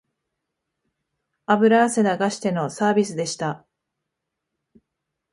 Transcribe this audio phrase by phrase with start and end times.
[1.45, 3.67] 油汗流してのサービスでした